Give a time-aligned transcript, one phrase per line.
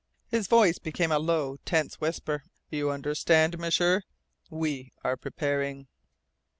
[0.29, 2.43] His voice became a low, tense whisper.
[2.71, 4.01] "You understand, M'sieur?
[4.49, 5.89] We are preparing."